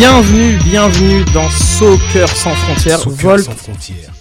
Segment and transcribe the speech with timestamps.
[0.00, 4.14] Bienvenue, bienvenue dans Soccer sans frontières, Soccer Volt sans frontières.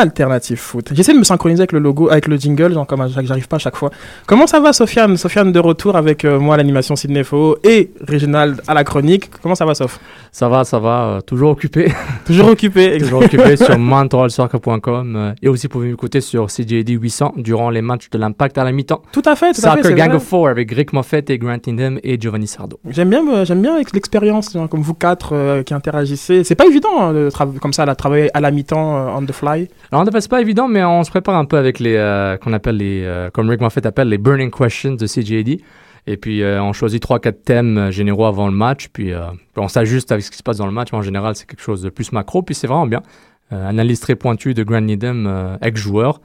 [0.00, 0.90] Alternative Foot.
[0.94, 3.58] J'essaie de me synchroniser avec le logo, avec le jingle, genre comme j'arrive pas à
[3.58, 3.90] chaque fois.
[4.26, 5.16] Comment ça va, Sofiane?
[5.16, 9.30] Sofiane de retour avec euh, moi à l'animation Sydney Fo et Réginald à la chronique.
[9.42, 10.00] Comment ça va, Sof?
[10.34, 11.92] Ça va, ça va, euh, toujours occupé.
[12.26, 12.96] Toujours occupé.
[12.98, 18.08] toujours occupé sur montrealsoccer.com euh, et aussi pouvez m'écouter sur CJD 800 durant les matchs
[18.08, 19.02] de l'impact à la mi-temps.
[19.12, 19.82] Tout à fait, tout à fait.
[19.82, 20.16] Soccer Gang vrai.
[20.16, 22.80] of Four avec Rick Moffett et Grant Indem et Giovanni Sardo.
[22.88, 26.44] J'aime bien, euh, j'aime bien avec l'expérience, genre, comme vous quatre qui interagissez.
[26.44, 27.28] C'est pas évident hein, de
[27.60, 29.68] comme ça, de travailler à la mi-temps on the fly.
[29.90, 32.76] Alors, c'est pas évident, mais on se prépare un peu avec les, euh, qu'on appelle
[32.76, 35.60] les, euh, comme Rick Moffett appelle les burning questions de CJD.
[36.06, 38.88] Et puis, euh, on choisit trois, quatre thèmes généraux avant le match.
[38.92, 39.12] Puis,
[39.56, 40.92] on s'ajuste avec ce qui se passe dans le match.
[40.92, 42.42] Mais en général, c'est quelque chose de plus macro.
[42.42, 43.02] Puis, c'est vraiment bien.
[43.50, 46.20] Analyse très pointue de Grant Needham, ex-joueur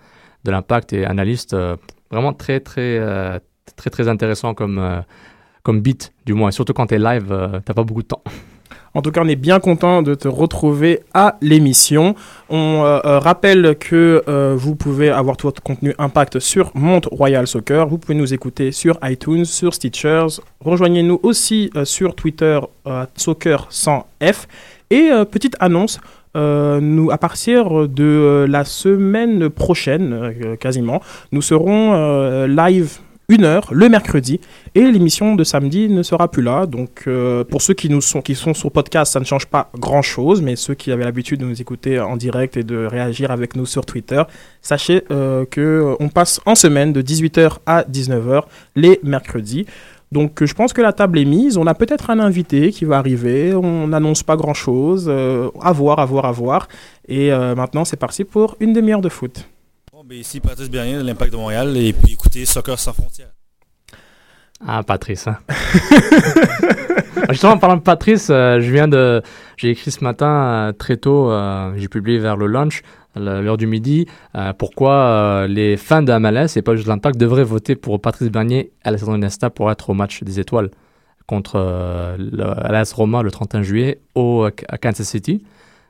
[0.46, 1.56] de l'Impact et analyste
[2.12, 3.40] vraiment très, très, euh,
[3.76, 5.04] très, très intéressant comme,
[5.64, 6.52] comme beat, du moins.
[6.52, 8.24] Surtout quand t'es live, t'as pas beaucoup de temps.
[8.94, 12.16] En tout cas, on est bien content de te retrouver à l'émission.
[12.50, 17.08] On euh, euh, rappelle que euh, vous pouvez avoir tout votre contenu impact sur Monte
[17.12, 17.88] Royal Soccer.
[17.88, 20.42] Vous pouvez nous écouter sur iTunes, sur Stitchers.
[20.62, 22.60] Rejoignez-nous aussi sur Twitter
[23.16, 24.46] Soccer 100F.
[24.90, 26.00] Et euh, petite annonce.
[26.36, 33.00] nous, à partir de la semaine prochaine, quasiment, nous serons live
[33.30, 34.40] une heure le mercredi
[34.76, 36.66] et l'émission de samedi ne sera plus là.
[36.66, 39.70] Donc, euh, pour ceux qui, nous sont, qui sont sur podcast, ça ne change pas
[39.78, 40.42] grand-chose.
[40.42, 43.66] Mais ceux qui avaient l'habitude de nous écouter en direct et de réagir avec nous
[43.66, 44.24] sur Twitter,
[44.62, 48.44] sachez euh, que euh, on passe en semaine de 18h à 19h
[48.76, 49.66] les mercredis.
[50.12, 51.58] Donc, euh, je pense que la table est mise.
[51.58, 53.54] On a peut-être un invité qui va arriver.
[53.54, 55.06] On n'annonce pas grand-chose.
[55.08, 56.68] Euh, à voir, à voir, à voir.
[57.08, 59.48] Et euh, maintenant, c'est parti pour une demi-heure de foot.
[60.12, 63.32] Ici Patrice Bernier de l'Impact de Montréal et puis écoutez Soccer sans frontières.
[64.66, 65.28] Ah, Patrice.
[65.28, 65.38] Hein.
[67.30, 69.22] Justement, en parlant de Patrice, euh, je viens de.
[69.58, 72.84] J'ai écrit ce matin euh, très tôt, euh, j'ai publié vers le lunch,
[73.16, 74.08] l'heure du midi,
[74.60, 78.92] pourquoi les fans de MLS et pas juste l'Impact devraient voter pour Patrice Bernier à
[78.92, 80.70] la saison Nesta pour être au match des étoiles
[81.26, 81.58] contre
[82.18, 85.44] l'AS Roma le 31 juillet au, à Kansas City.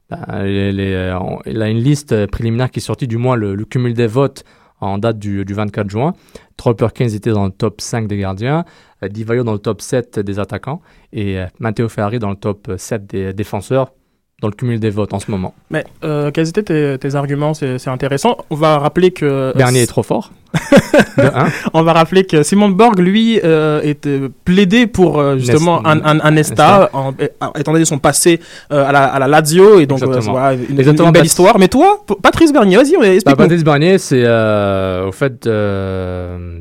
[0.09, 3.93] Ben, euh, il a une liste préliminaire qui est sortie, du moins le, le cumul
[3.93, 4.43] des votes
[4.79, 6.13] en date du, du 24 juin.
[6.55, 8.65] Troy Perkins était dans le top 5 des gardiens,
[9.03, 10.81] euh, Divayo dans le top 7 des attaquants
[11.13, 13.91] et euh, Matteo Ferrari dans le top 7 des défenseurs
[14.39, 15.55] dans le cumul des votes en ce moment.
[15.71, 17.55] Mais euh, quels étaient tes, tes arguments?
[17.55, 18.37] C'est intéressant.
[18.51, 20.31] On va rappeler que Bernier est trop fort.
[21.73, 26.05] On va rappeler que Simon Borg, lui, euh, était plaidé pour euh, justement Nest- un,
[26.05, 27.27] un, un Nesta, en- euh,
[27.59, 28.39] étant donné son passé
[28.71, 31.21] euh, à, la, à la Lazio, et donc euh, voilà, une, une- Exactement, une belle
[31.23, 31.57] Pat- histoire.
[31.59, 33.37] Mais toi, Patrice Bernier, vas-y, on Bah, explique.
[33.37, 36.59] Patrice Bernier, c'est euh, au fait, euh,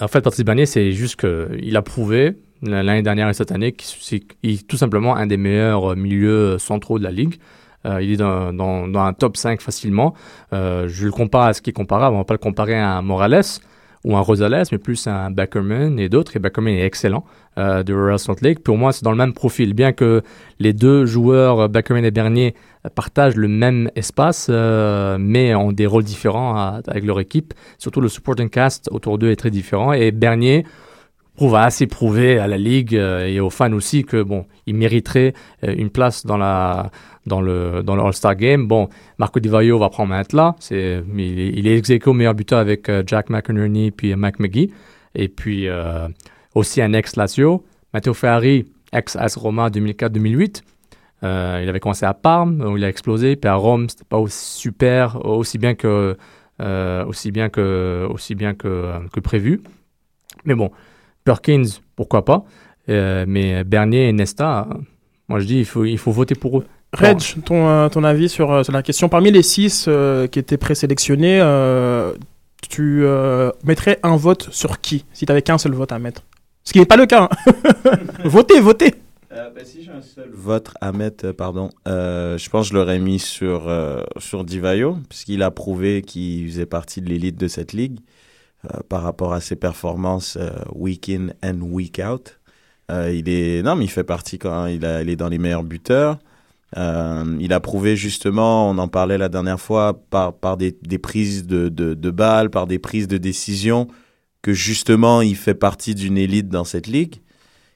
[0.00, 3.72] en fait, Patrice Bernier, c'est juste que il a prouvé l'année dernière et cette année
[3.72, 7.36] qu'il est tout simplement un des meilleurs milieux centraux de la ligue.
[7.86, 10.14] Euh, il est dans, dans, un top 5 facilement.
[10.52, 12.14] Euh, je le compare à ce qui est comparable.
[12.14, 13.42] On va pas le comparer à un Morales
[14.04, 16.36] ou un Rosales, mais plus à un Beckerman et d'autres.
[16.36, 17.24] Et Beckerman est excellent
[17.58, 18.60] euh, de Royal Salt Lake.
[18.60, 19.74] Pour moi, c'est dans le même profil.
[19.74, 20.22] Bien que
[20.58, 22.54] les deux joueurs, euh, Beckerman et Bernier,
[22.86, 27.52] euh, partagent le même espace, euh, mais ont des rôles différents avec leur équipe.
[27.78, 29.92] Surtout le supporting cast autour d'eux est très différent.
[29.92, 30.64] Et Bernier
[31.34, 34.74] prouve a assez prouvé à la ligue euh, et aux fans aussi que bon, il
[34.74, 35.32] mériterait
[35.64, 36.90] euh, une place dans la
[37.26, 38.66] dans le dans le All-Star Game.
[38.66, 38.88] Bon,
[39.18, 42.34] Marco Di Vaio va prendre être là, c'est il est, il est ex aequo meilleur
[42.34, 44.70] buteur avec euh, Jack McInerney puis Mac McGee
[45.14, 45.66] et puis
[46.54, 50.62] aussi un ex Lazio, Matteo Ferrari, ex AS Roma 2004-2008.
[51.22, 54.18] Euh, il avait commencé à Parme où il a explosé, puis à Rome c'était pas
[54.18, 56.16] aussi super, aussi bien que
[57.06, 59.62] aussi bien que aussi bien que prévu.
[60.44, 60.70] Mais bon,
[61.24, 61.64] Perkins,
[61.96, 62.44] pourquoi pas.
[62.88, 64.66] Euh, mais Bernier et Nesta,
[65.28, 66.66] moi je dis il faut, il faut voter pour eux.
[66.92, 69.08] Reg, ton, euh, ton avis sur, euh, sur la question.
[69.08, 72.12] Parmi les six euh, qui étaient présélectionnés, euh,
[72.68, 76.22] tu euh, mettrais un vote sur qui Si tu avais qu'un seul vote à mettre?
[76.64, 77.28] Ce qui n'est pas le cas.
[77.46, 77.90] hein.
[78.24, 78.94] votez, votez
[79.32, 82.78] Euh, ben, si j'ai un seul vote à mettre, pardon, euh, je pense que je
[82.78, 87.46] l'aurais mis sur, euh, sur Divayo, puisqu'il a prouvé qu'il faisait partie de l'élite de
[87.46, 88.02] cette ligue euh,
[88.88, 92.38] par rapport à ses performances euh, week in and week out.
[92.90, 95.62] Euh, il est, non, il fait partie quand il, a, il est dans les meilleurs
[95.62, 96.18] buteurs.
[96.76, 101.68] Euh, il a prouvé justement, on en parlait la dernière fois, par, des, prises de,
[101.68, 103.88] de, balles, par des prises de décision,
[104.42, 107.16] que justement il fait partie d'une élite dans cette ligue.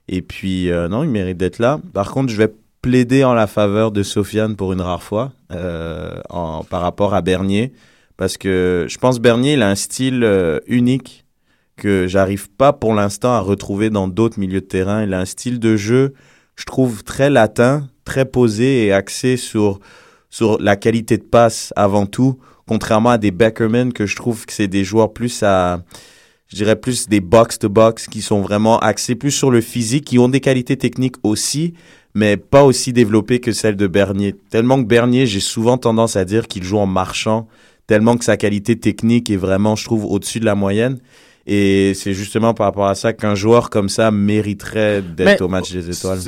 [0.07, 1.81] Et puis, euh, non, il mérite d'être là.
[1.93, 2.53] Par contre, je vais
[2.83, 7.73] plaider en la faveur de Sofiane pour une rare fois euh, par rapport à Bernier.
[8.17, 11.25] Parce que je pense Bernier, il a un style euh, unique
[11.77, 15.03] que j'arrive pas pour l'instant à retrouver dans d'autres milieux de terrain.
[15.03, 16.15] Il a un style de jeu,
[16.57, 19.81] je trouve, très latin, très posé et axé sur,
[20.31, 24.53] sur la qualité de passe avant tout, contrairement à des Beckerman que je trouve que
[24.53, 25.83] c'est des joueurs plus à,
[26.49, 30.29] je dirais plus des box-to-box qui sont vraiment axés plus sur le physique, qui ont
[30.29, 31.75] des qualités techniques aussi,
[32.15, 34.37] mais pas aussi développées que celles de Bernier.
[34.51, 37.49] Tellement que Bernier, j'ai souvent tendance à dire qu'il joue en marchant,
[37.87, 40.99] tellement que sa qualité technique est vraiment, je trouve, au-dessus de la moyenne.
[41.47, 45.73] Et c'est justement par rapport à ça qu'un joueur comme ça mériterait d'être au match
[45.73, 46.21] des étoiles.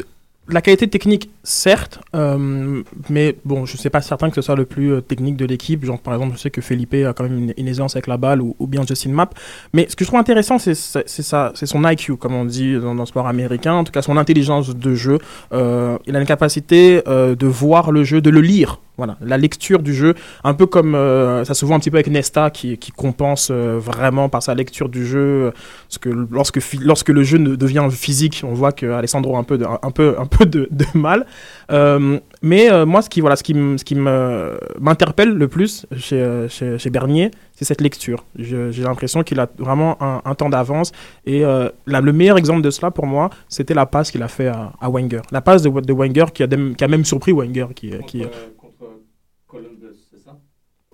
[0.49, 2.81] La qualité technique, certes, euh,
[3.11, 5.44] mais bon, je ne sais pas certain que ce soit le plus euh, technique de
[5.44, 5.85] l'équipe.
[5.85, 8.17] Genre, par exemple, je sais que Felipe a quand même une, une aisance avec la
[8.17, 9.31] balle ou, ou bien Justin Map.
[9.73, 13.06] Mais ce que je trouve intéressant, c'est son IQ, comme on dit dans, dans le
[13.06, 15.19] sport américain, en tout cas son intelligence de jeu.
[15.53, 18.79] Euh, il a une capacité de voir le jeu, de le lire.
[18.96, 21.98] Voilà, la lecture du jeu, un peu comme euh, ça se voit un petit peu
[21.98, 25.52] avec Nesta qui, qui compense euh, vraiment par sa lecture du jeu.
[25.87, 29.44] Parce que lorsque, lorsque le jeu ne devient physique, on voit que Alessandro a un
[29.44, 31.26] peu de, un peu, un peu de, de mal.
[31.70, 36.16] Euh, mais euh, moi, ce qui, voilà, ce qui, ce qui m'interpelle le plus chez,
[36.22, 38.25] euh, chez, chez Bernier, c'est cette lecture.
[38.38, 40.93] J'ai l'impression qu'il a vraiment un, un temps d'avance.
[41.25, 44.48] Et euh, le meilleur exemple de cela, pour moi, c'était la passe qu'il a fait
[44.48, 45.22] à, à Wenger.
[45.32, 47.66] La passe de, de Wenger qui a, qui a même surpris Wenger.
[47.75, 48.25] Qui, qui,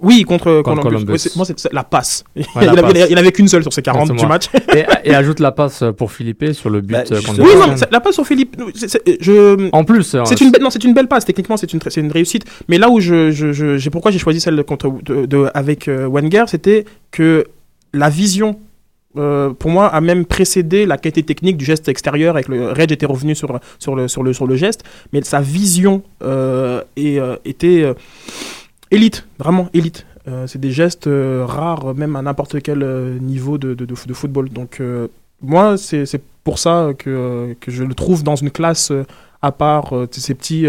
[0.03, 1.19] oui, contre, Contre Columbus.
[1.37, 2.25] Moi, c'est la passe.
[2.37, 3.07] il, la avait, passe.
[3.11, 4.47] il avait qu'une seule sur ses 40 du match.
[4.75, 7.75] et, et ajoute la passe pour Philippe sur le but Bah, euh, contre oui, non,
[7.91, 8.57] la passe sur Philippe.
[9.21, 11.25] je, En plus, euh, c'est une, belle- non, c'est une belle passe.
[11.25, 12.45] Techniquement, c'est une, une réussite.
[12.69, 15.49] Mais là où je, je, je- j'ai pourquoi j'ai choisi celle de contre de, de-
[15.55, 17.47] avec euh, Wenger, c'était que
[17.95, 18.59] la vision.
[19.19, 22.35] euh, pour moi, a même précédé la qualité technique du geste extérieur.
[22.35, 24.83] Avec le Reg était revenu sur, sur, le, sur, le, sur le geste,
[25.13, 27.93] mais sa vision euh, est, euh, était euh,
[28.93, 30.07] élite, vraiment élite.
[30.29, 33.95] Euh, c'est des gestes euh, rares, même à n'importe quel euh, niveau de, de, de,
[34.07, 34.49] de football.
[34.51, 34.81] Donc,
[35.41, 38.93] moi, c'est c'est pour ça que, que je le trouve dans une classe
[39.43, 39.93] à part.
[40.13, 40.67] ces petits.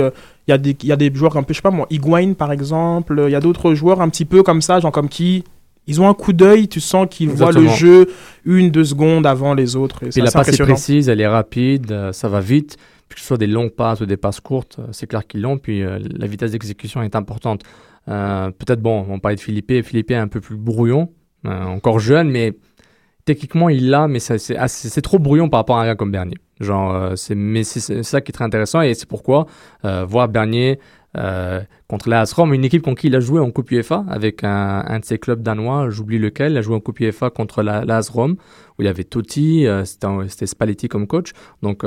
[0.47, 1.87] Il y, a des- il y a des joueurs un peu, je sais pas moi,
[1.89, 3.21] Higuain par exemple.
[3.27, 5.43] Il y a d'autres joueurs un petit peu comme ça, genre comme qui.
[5.85, 8.07] Ils ont un coup d'œil, tu sens qu'ils voient le jeu
[8.45, 10.03] une, deux secondes avant les autres.
[10.17, 12.77] Et la passe est précise, elle est rapide, ça va vite.
[13.09, 15.57] Que ce soit des longues passes ou des passes courtes, c'est clair qu'ils l'ont.
[15.59, 17.61] Puis euh, la vitesse d'exécution est importante.
[18.07, 19.71] Euh, Peut-être, bon, on parlait de Philippe.
[19.83, 21.09] Philippe est un peu plus brouillon,
[21.45, 22.53] euh, encore jeune, mais
[23.25, 26.37] techniquement il l'a, mais c'est trop brouillon par rapport à un gars comme Bernier.
[26.59, 29.45] Genre, euh, c'est mais c'est ça qui est très intéressant et c'est pourquoi
[29.83, 30.79] voir Bernier
[31.87, 34.99] contre la Rome, une équipe contre qui il a joué en Coupe UEFA avec un,
[34.99, 38.35] de ses clubs danois, j'oublie lequel, il a joué en Coupe UEFA contre la, où
[38.79, 41.33] il y avait Totti, c'était Spalletti comme coach.
[41.61, 41.85] Donc,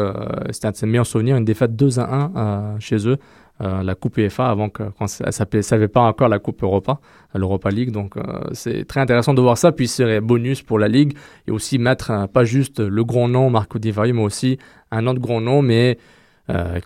[0.53, 3.19] c'était un de ses meilleurs souvenirs, une défaite 2 à 1 euh, chez eux,
[3.61, 7.01] euh, la Coupe UEFA, avant que, quand ça ne s'appelait pas encore la Coupe Europa,
[7.35, 7.91] euh, l'Europa League.
[7.91, 8.23] Donc, euh,
[8.53, 9.73] c'est très intéressant de voir ça.
[9.73, 13.49] Puis, c'est bonus pour la Ligue et aussi mettre euh, pas juste le grand nom
[13.51, 14.59] Marco Di Vaio, mais aussi
[14.91, 15.99] un autre grand nom, mais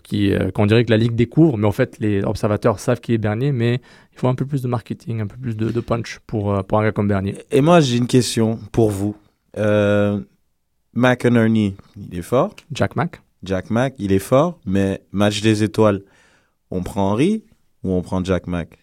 [0.01, 1.55] qui, qu'on dirait que la Ligue découvre.
[1.55, 3.75] Mais en fait, les observateurs savent qui est Bernier, mais
[4.11, 6.79] il faut un peu plus de marketing, un peu plus de, de punch pour, pour
[6.79, 7.35] un gars comme Bernier.
[7.51, 9.15] Et moi, j'ai une question pour vous.
[10.93, 12.55] McInerney, il est fort.
[12.71, 13.21] Jack Mack.
[13.43, 14.59] Jack Mack, il est fort.
[14.65, 16.01] Mais match des étoiles,
[16.71, 17.43] on prend Henry
[17.83, 18.79] ou on prend Jack Mack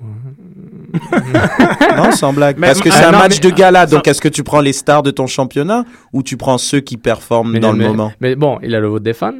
[1.96, 2.56] Non, sans blague.
[2.58, 3.86] Mais- Parce que euh, c'est un non, match mais- de gala.
[3.86, 6.96] Donc, est-ce que tu prends les stars de ton championnat ou tu prends ceux qui
[6.96, 8.12] performent Mais- dans mais- le moment?
[8.20, 9.34] Mais bon, il a le vote des fans.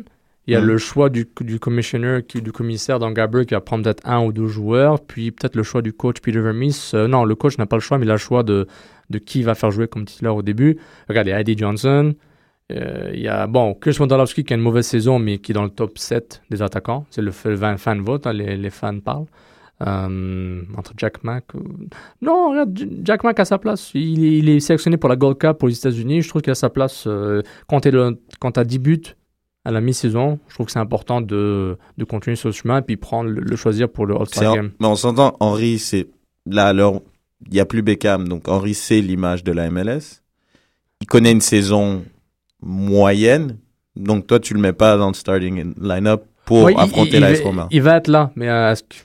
[0.47, 0.64] Il y a Mm.
[0.64, 4.25] le choix du, du commissioner, qui, du commissaire dans Gabber qui va prendre peut-être un
[4.25, 4.99] ou deux joueurs.
[5.00, 6.90] Puis peut-être le choix du coach Peter Vermees.
[6.95, 8.66] Euh, non, le coach n'a pas le choix, mais il a le choix de,
[9.11, 10.78] de qui va faire jouer comme titulaire au début.
[11.09, 12.14] Regardez, Eddie Johnson.
[12.72, 15.54] Euh, Il y a, bon, Chris Wondolowski qui a une mauvaise saison, mais qui est
[15.54, 17.06] dans le top 7 des attaquants.
[17.10, 19.26] C'est le f- fan vote, hein, les, les fans parlent.
[19.87, 21.44] Euh, entre Jack Mack.
[22.20, 23.92] Non, regarde, Jack Mack a sa place.
[23.94, 26.22] Il, est- il est sélectionné pour la Gold Cup pour les États-Unis.
[26.22, 27.04] Je trouve qu'il a sa place.
[27.06, 27.90] euh, quand tu
[28.60, 29.02] as 10 buts
[29.64, 32.82] à la mi-saison, je trouve que c'est important de, de continuer sur ce chemin et
[32.82, 34.70] puis prendre le, le choisir pour le All-Star Game.
[34.80, 36.08] Mais on s'entend, Henry, c'est.
[36.46, 37.02] Là, alors,
[37.46, 38.26] il n'y a plus Beckham.
[38.26, 40.22] Donc, Henry, c'est l'image de la MLS.
[41.00, 42.02] Il connaît une saison
[42.62, 43.57] moyenne.
[43.97, 47.31] Donc, toi, tu le mets pas dans le starting line-up pour Ouais, affronter il, la
[47.31, 47.69] il S va- Roma.
[47.71, 48.97] Il va être là, mais euh, est-ce que-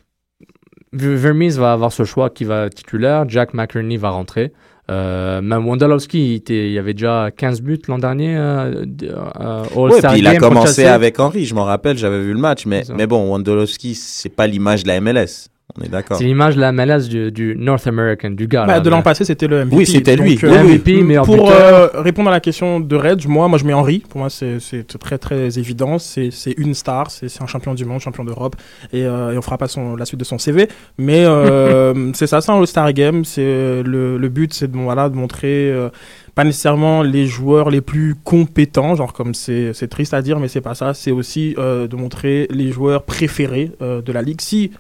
[0.94, 3.26] Ver- Vermees va avoir ce choix qui va titulaire.
[3.28, 4.54] Jack McInerney va rentrer.
[4.92, 10.02] Euh, même Wondolowski, il, était- il avait déjà 15 buts l'an dernier euh, euh, Ouais,
[10.02, 12.66] puis il a commencé avec Henry, je m'en rappelle, j'avais vu le match.
[12.66, 15.48] Mais, mais bon, Wondolowski, c'est pas l'image de la MLS.
[15.80, 16.18] On est d'accord.
[16.18, 18.66] C'est l'image de la MLS du, du North American, du gars.
[18.66, 19.76] Bah, là, de l'an passé, c'était le MVP.
[19.76, 20.36] Oui, c'était lui.
[20.36, 21.04] Donc, euh, oui.
[21.04, 24.00] Meilleur pour euh, répondre à la question de Reg, moi, moi je mets Henry.
[24.08, 25.98] Pour moi, c'est c'est très très évident.
[25.98, 27.10] C'est c'est une star.
[27.10, 28.56] C'est c'est un champion du monde, champion d'Europe.
[28.92, 30.68] Et, euh, et on fera pas son, la suite de son CV.
[31.00, 33.26] Mais euh, c'est ça, c'est un All-Star Game.
[33.26, 33.42] C'est
[33.84, 35.72] le, le but, c'est de voilà de montrer.
[35.72, 35.90] euh,
[36.36, 40.48] pas nécessairement les joueurs les plus compétents, genre comme c'est c'est triste à dire, mais
[40.48, 40.94] c'est pas ça.
[40.94, 44.42] C'est aussi euh, de montrer les joueurs préférés euh, de la ligue.
[44.42, 44.72] Si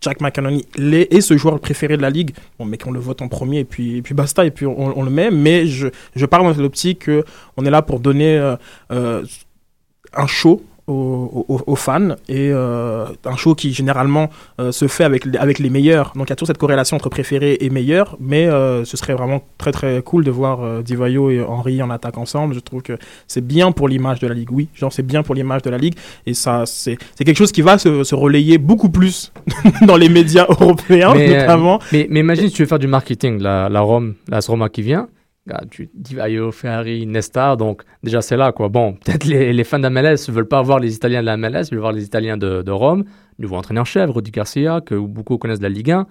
[0.00, 3.20] Jack McAnony l'est et ce joueur préféré de la ligue, bon, mais qu'on le vote
[3.22, 5.30] en premier et puis, puis basta et puis on, le met.
[5.30, 7.24] Mais je, je parle dans l'optique que
[7.56, 8.56] on est là pour donner euh,
[8.92, 9.24] euh,
[10.14, 14.28] un show aux, aux- aux fans et euh, un show qui généralement
[14.60, 16.12] euh, se fait avec, avec les meilleurs.
[16.16, 19.14] Donc il y a toujours cette corrélation entre préféré et meilleur, mais euh, ce serait
[19.14, 22.54] vraiment très très cool de voir euh, Divayo et Henry en attaque ensemble.
[22.54, 22.94] Je trouve que
[23.26, 24.50] c'est bien pour l'image de la ligue.
[24.50, 25.94] Oui, genre c'est bien pour l'image de la ligue
[26.26, 29.32] et ça c'est c'est quelque chose qui va se, se relayer beaucoup plus
[29.86, 31.78] dans les médias européens Mais, euh, notamment.
[31.92, 34.82] Mais, mais imagine si tu veux faire du marketing, la, la Rome, la Roma qui
[34.82, 35.08] vient,
[35.52, 38.68] ah, tu Divayo, Ferrari, Nesta, donc déjà c'est là quoi.
[38.68, 41.64] Bon, peut-être les, les fans d'MLS ne veulent pas voir les Italiens de la MLS,
[41.68, 43.04] ils veulent voir les Italiens de, de Rome,
[43.38, 46.06] nouveau entraîneur-chef, Rudi Garcia, que beaucoup connaissent de la Ligue 1,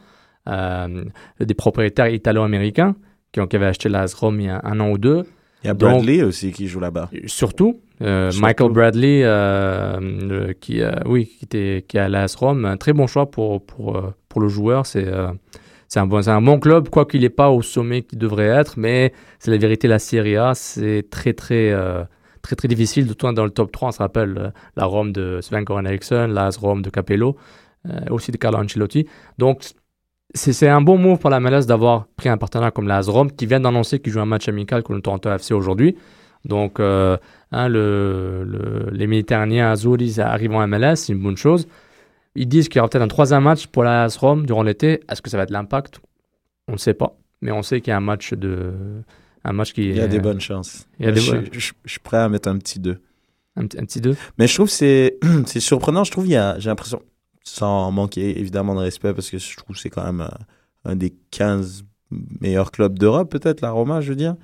[0.49, 1.03] euh,
[1.39, 2.95] des propriétaires italo-américains
[3.31, 5.23] qui, qui avaient acheté la AS Rome il y a un an ou deux.
[5.63, 7.09] Il y a Donc- Bradley aussi qui joue là-bas.
[7.25, 8.45] Surtout, euh, Surtout.
[8.45, 12.77] Michael Bradley, euh, le- qui, euh, oui, qui, était, qui est à l'AS Rome, un
[12.77, 14.85] très bon choix pour, pour, euh, pour le joueur.
[14.85, 15.29] C'est euh,
[15.87, 16.07] c'est un,
[16.41, 19.87] bon, club, quoi qu'il n'est pas au sommet qu'il devrait être, mais c'est la vérité,
[19.87, 22.03] la Serie A, c'est très, très, euh,
[22.41, 23.13] très, très difficile.
[23.15, 26.27] Tout dans le top 3, on se rappelle euh, la Rome de Sven Goran Eriksson,
[26.29, 27.37] l'AS Rome de Capello,
[27.87, 29.07] euh, aussi de Carlo Ancelotti.
[29.37, 29.61] Donc,
[30.33, 33.45] c'est un bon move pour la MLS d'avoir pris un partenaire comme l'AS Rome qui
[33.45, 35.95] vient d'annoncer qu'il joue un match amical contre le Toronto FC aujourd'hui.
[36.43, 37.17] Donc, euh,
[37.51, 41.67] hein, le, le- les Méditerranéens Azuris arrivent en MLS, c'est une bonne chose.
[42.39, 45.01] Ils disent qu'il y aura peut-être un troisième match pour la AS Rome durant l'été.
[45.09, 45.99] Est-ce que ça va être l'impact?
[46.67, 47.17] On ne sait pas.
[47.41, 48.73] Mais on sait qu'il y a un match de.
[49.43, 50.87] Un match qui Il y a est- des bonnes chances.
[50.99, 52.97] Il y a des je, bonnes- je- je suis prêt à mettre un petit 2.
[53.55, 54.15] Un, petit- un petit 2.
[54.37, 56.03] Mais je trouve que c'est c'est surprenant.
[56.03, 57.01] Je trouve il y a j'ai l'impression
[57.43, 60.27] sans manquer évidemment de respect parce que je trouve que c'est quand même euh,
[60.91, 61.85] un des 15
[62.41, 64.35] meilleurs clubs d'Europe peut-être la Roma je veux dire.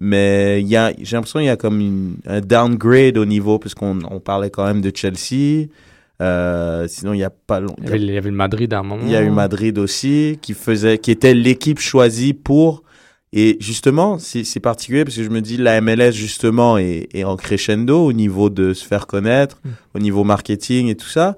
[0.00, 3.58] Mais il y a j'ai l'impression qu'il y a comme une- un downgrade au niveau
[3.58, 5.68] parce qu'on on parlait quand même de Chelsea.
[6.22, 8.72] Euh, sinon il y a pas long- Il y avait, il y avait le Madrid
[8.72, 9.02] à un moment.
[9.04, 12.82] il y a eu Madrid aussi, qui faisait, qui était l'équipe choisie pour.
[13.36, 17.34] Et justement, c'est particulier parce que je me dis la MLS justement est, est en
[17.36, 19.68] crescendo au niveau de se faire connaître, Mm.
[19.94, 21.36] au niveau marketing et tout ça.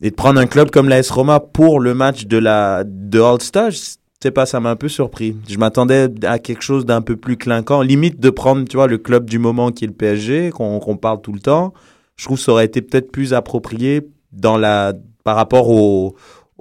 [0.00, 3.40] Et de prendre un club comme l'AS Roma pour le match de la de All
[3.40, 3.78] Star, je
[4.22, 5.34] sais pas, ça m'a un peu surpris.
[5.48, 8.98] Je m'attendais à quelque chose d'un peu plus clinquant, limite de prendre, tu vois, le
[8.98, 11.74] club du moment qui est le PSG, qu'on qu'on parle tout le temps.
[12.18, 14.92] Je trouve que ça aurait été peut-être plus approprié dans la
[15.24, 16.14] par rapport aux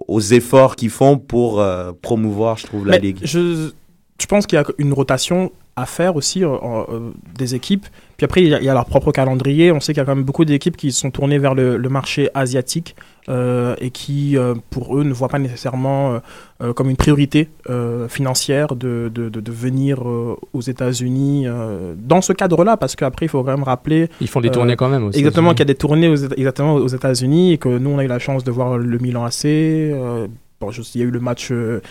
[0.08, 3.20] aux efforts qu'ils font pour euh, promouvoir, je trouve, la Mais ligue.
[3.24, 3.72] Je,
[4.22, 6.50] je pense qu'il y a une rotation à faire aussi euh,
[6.90, 7.86] euh, des équipes.
[8.18, 9.72] Puis après, il y, a, il y a leur propre calendrier.
[9.72, 11.90] On sait qu'il y a quand même beaucoup d'équipes qui sont tournées vers le, le
[11.90, 12.96] marché asiatique
[13.30, 14.36] euh, et qui,
[14.72, 16.20] pour eux, ne voient pas nécessairement
[16.76, 17.50] comme une priorité
[18.10, 21.46] financière de, de, de, de venir aux États-Unis
[21.96, 22.76] dans ce cadre-là.
[22.76, 25.20] Parce qu'après, il faut quand même rappeler Ils font des tournées quand même aussi.
[25.20, 28.04] Exactement, qu'il y a des tournées aux, exactement aux États-Unis et que nous, on a
[28.04, 29.46] eu la chance de voir le Milan AC.
[30.62, 31.82] Euh, bon, je- il y a eu le match euh,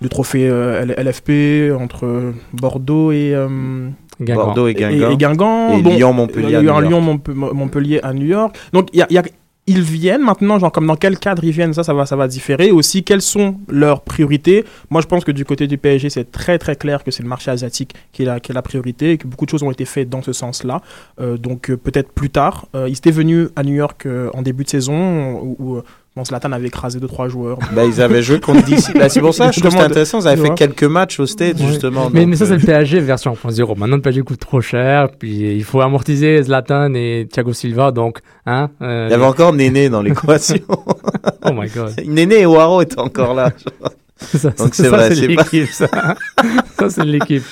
[0.00, 3.88] du trophée euh, LFP entre Bordeaux et, euh,
[4.20, 4.44] Guingamp.
[4.46, 5.10] Bordeaux et Guingamp.
[5.10, 5.78] et Guingamp.
[5.78, 6.88] Et Bon, Lyon-Montpellier Il y a à eu New un York.
[6.88, 8.56] Lyon-Montpe- Montpellier à New York.
[8.72, 9.22] Donc, il y a, il y a-
[9.68, 12.28] ils viennent maintenant, genre comme dans quel cadre ils viennent, ça, ça va, ça va
[12.28, 12.70] différer.
[12.70, 14.64] Aussi, quelles sont leurs priorités?
[14.90, 17.28] Moi, je pense que du côté du PSG, c'est très très clair que c'est le
[17.28, 19.72] marché asiatique qui est la, qui est la priorité et que beaucoup de choses ont
[19.72, 20.82] été faites dans ce sens-là.
[21.20, 22.66] Euh, donc euh, peut-être plus tard.
[22.76, 25.82] Euh, ils étaient venus à New York euh, en début de saison où, où, euh,
[26.16, 27.58] bon, Zlatan avait écrasé deux trois joueurs.
[27.74, 28.94] Bah, ils avaient joué contre DC.
[28.98, 30.20] Bah, c'est pour ça, je trouve que intéressant.
[30.20, 31.66] Ils avaient fait quelques matchs au Stade, Ouais.
[31.68, 32.08] justement.
[32.12, 33.76] Mais, donc, mais ça, euh, c'est le PSG version 1.0.
[33.78, 38.18] Maintenant, le PSG coûte trop cher, puis il faut amortiser Zlatan et Thiago Silva, donc,
[38.46, 40.56] hein euh, Il y avait encore Néné dans l'équation.
[41.48, 41.92] Oh my god.
[42.06, 43.50] Néné et Waro étaient encore là.
[44.16, 45.86] Ça, Donc, c'est vrai, c'est l'équipe, ça.
[46.78, 47.44] ça, c'est l'équipe.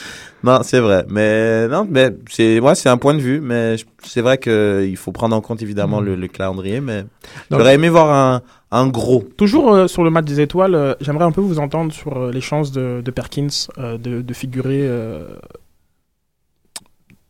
[0.45, 1.07] Non, c'est vrai.
[1.09, 3.41] Mais non, mais c'est ouais, c'est un point de vue.
[3.41, 6.07] Mais c'est vrai qu'il faut prendre en compte évidemment Mhm.
[6.07, 6.81] le, le calendrier.
[6.81, 7.05] Mais
[7.51, 9.25] j'aurais aimé voir un, un gros.
[9.39, 12.31] Toujours euh, sur le match des étoiles, euh, j'aimerais un peu vous entendre sur euh,
[12.31, 13.49] les chances de, de Perkins
[13.79, 14.87] de, de figurer.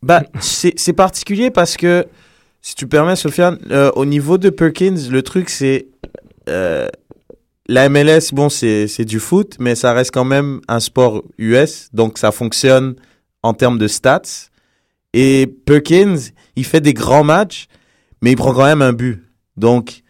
[0.03, 2.05] Bah, c'est particulier parce que,
[2.61, 3.57] si tu permets, Sofiane,
[3.95, 5.87] au niveau de Perkins, le truc, c'est.
[7.67, 12.17] La MLS, bon, c'est du foot, mais ça reste quand même un sport US, donc
[12.17, 12.95] ça fonctionne
[13.41, 14.49] en termes de stats.
[15.13, 16.17] Et Perkins,
[16.55, 17.67] il fait des grands matchs,
[18.21, 19.23] mais il prend quand même un but.
[19.57, 20.01] Donc,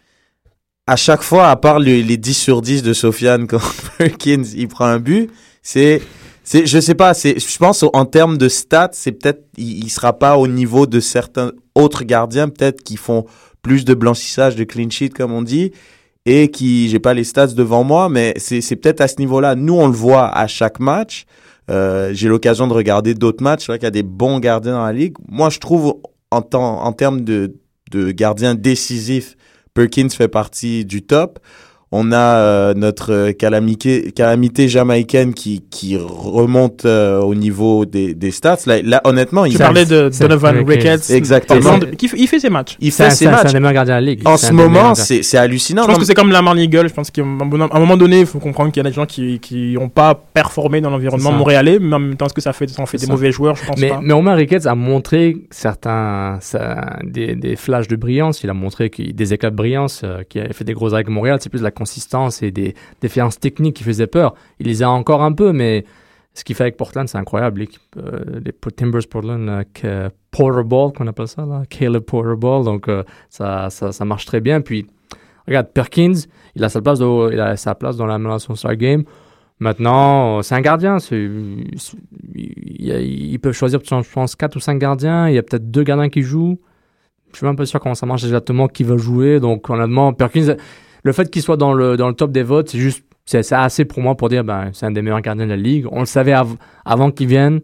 [0.87, 3.61] à chaque fois, à part le- les 10 sur 10 de Sofiane quand
[3.97, 5.29] Perkins il prend un but,
[5.61, 6.01] c'est,
[6.43, 9.89] c'est, je sais pas, c'est, je pense en termes de stats, c'est peut-être, il, il
[9.89, 13.25] sera pas au niveau de certains autres gardiens, peut-être qui font
[13.61, 15.71] plus de blanchissage, de clean sheet comme on dit,
[16.25, 19.55] et qui, j'ai pas les stats devant moi, mais c'est, peut-être à ce niveau-là.
[19.55, 21.25] Nous, on le voit à chaque match.
[21.69, 23.61] Euh, j'ai l'occasion de regarder d'autres matchs.
[23.65, 25.15] C'est vrai qu'il y a des bons gardiens dans la ligue.
[25.27, 25.97] Moi, je trouve
[26.31, 27.55] en, temps, en termes de,
[27.91, 29.35] de gardiens décisifs,
[29.73, 31.39] Perkins fait partie du top.
[31.97, 38.31] On a euh, notre calamité, calamité jamaïcaine qui, qui remonte euh, au niveau des, des
[38.31, 38.57] stats.
[38.65, 40.57] Là, là honnêtement, Tu il, parlais de Donovan.
[40.67, 41.09] Ricketts.
[41.09, 41.79] Exactement.
[41.97, 42.75] Qui f- Il fait ses matchs.
[42.81, 43.49] il fait ses un- c'est matchs.
[43.49, 44.27] un des meilleurs gardiens de la ligue.
[44.27, 45.83] En ce moment, c'est c'est hallucinant.
[45.83, 46.89] Je pense Non, que c'est comme Lamar Eagle.
[46.89, 48.89] Je pense qu'à un moment à un moment donné, il faut comprendre qu'il y a
[48.89, 52.33] des gens qui qui n'ont pas performé dans l'environnement montréalais, mais en même temps, est-ce
[52.33, 53.11] que ça fait, ça en fait des ça.
[53.11, 53.55] mauvais joueurs?
[53.55, 53.99] Je pense Mais, pas.
[54.03, 58.43] mais Omar Ricketts a montré certains, ça- des, des flashs de brillance.
[58.43, 61.37] Il a montré des éclats de brillance, euh, qu'il a fait des gros avec Montréal.
[61.41, 64.33] C'est plus la consistance et des défaillances techniques qui faisaient peur.
[64.59, 65.85] Il les a encore un peu, mais
[66.33, 67.65] ce qu'il fait avec Portland, c'est incroyable.
[67.97, 70.09] Euh, les Timbers Portland, euh,
[70.63, 72.63] Ball, qu'on appelle ça, là, Caleb Porter Ball.
[72.65, 74.59] Donc, euh, ça, ça, marche très bien.
[74.61, 74.87] Puis,
[75.47, 76.19] regarde, Perkins,
[76.55, 79.03] il a sa place, de- il a sa place dans la Melanson Star Game.
[79.59, 80.99] Maintenant, c'est un gardien.
[80.99, 81.29] c'est-
[81.77, 81.97] c'est-
[82.33, 82.51] il,
[82.89, 85.29] il- il peut choisir, je pense, 4 ou 5 gardiens.
[85.29, 86.59] Il y a peut-être deux gardiens qui jouent.
[87.31, 89.39] Je suis même pas sûr comment ça marche exactement, qui va jouer.
[89.39, 90.55] Donc, honnêtement, Perkins,
[91.05, 93.85] le fait qu'il soit dans le, dans le top des votes, c'est juste, c'est assez
[93.85, 95.85] pour moi pour dire, ben, c'est un des meilleurs gardiens de la ligue.
[95.91, 97.61] On le savait av- avant qu'il vienne.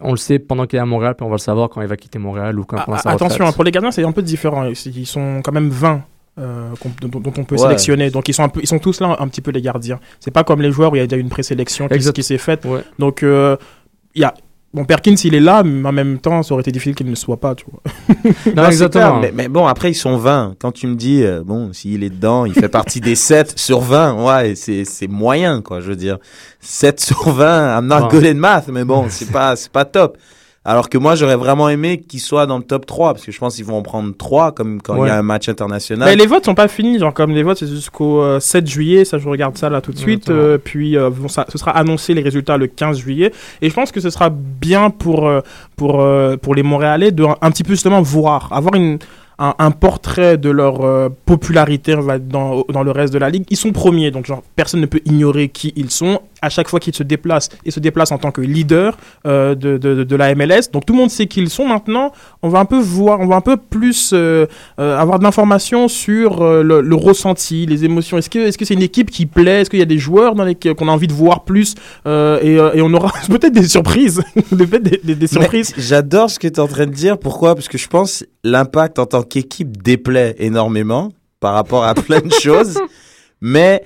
[0.00, 1.86] On le sait pendant qu'il est à Montréal, puis on va le savoir quand il
[1.86, 4.10] va quitter Montréal ou quand il Ah, sa attention, hein, pour les gardiens, c'est un
[4.12, 4.64] peu différent.
[4.64, 6.02] Ils sont quand même 20
[6.40, 6.70] euh,
[7.00, 7.60] dont, dont on peut Ouais.
[7.62, 8.10] sélectionner.
[8.10, 10.00] Donc, ils sont, un peu, ils sont tous là un petit peu les gardiens.
[10.18, 12.38] C'est pas comme les joueurs où il y a déjà une présélection qui, qui s'est
[12.38, 12.64] faite.
[12.64, 12.80] Ouais.
[12.98, 13.56] Donc, euh,
[14.16, 14.34] il y a.
[14.74, 17.14] Bon, Perkins, il est là, mais en même temps, ça aurait été difficile qu'il ne
[17.14, 17.80] soit pas, tu vois.
[18.56, 19.20] Non, exactement.
[19.20, 20.56] mais, mais bon, après, ils sont 20.
[20.58, 23.80] Quand tu me dis, euh, bon, s'il est dedans, il fait partie des 7 sur
[23.80, 24.24] 20.
[24.24, 26.18] Ouais, c'est, c'est moyen, quoi, je veux dire.
[26.58, 28.08] 7 sur 20, I'm not Ouais.
[28.10, 30.18] good in math, mais bon, c'est pas, c'est pas top.
[30.66, 33.38] Alors que moi, j'aurais vraiment aimé qu'il soit dans le top 3, parce que je
[33.38, 35.08] pense qu'ils vont en prendre 3, comme quand il Ouais.
[35.08, 36.08] y a un match international.
[36.08, 39.04] Mais les votes sont pas finis, genre comme les votes c'est jusqu'au euh, 7 juillet,
[39.04, 41.72] ça je regarde ça là tout de suite, euh, puis euh, bon, ça, ce sera
[41.72, 45.40] annoncé les résultats le 15 juillet, et je pense que ce sera bien pour, euh,
[45.76, 48.98] pour, euh, pour les Montréalais de un, un petit peu justement voir, avoir une,
[49.38, 53.44] un, un portrait de leur euh, popularité dans, dans le reste de la ligue.
[53.50, 56.20] Ils sont premiers, donc genre personne ne peut ignorer qui ils sont.
[56.44, 59.76] À chaque fois qu'ils se déplacent, ils se déplacent en tant que leader euh, de,
[59.78, 60.70] de, la MLS.
[60.72, 62.12] Donc tout le monde sait qui ils sont maintenant.
[62.42, 64.46] On va un peu voir, on va un peu plus euh,
[64.78, 68.18] euh, avoir de l'information sur le, le ressenti, les émotions.
[68.18, 69.62] Est-ce que est-ce que c'est une équipe qui plaît?
[69.62, 70.44] Est-ce qu'il y a des joueurs dans
[70.76, 71.74] qu'on a envie de voir plus
[72.06, 75.72] et, et on aura peut-être des surprises, des, des, des surprises.
[75.78, 77.18] J'adore ce que tu es en train de dire.
[77.18, 77.54] Pourquoi?
[77.54, 82.32] Parce que je pense l'impact en tant qu'équipe déplaît énormément par rapport à plein de
[82.42, 82.78] choses.
[83.40, 83.84] Mais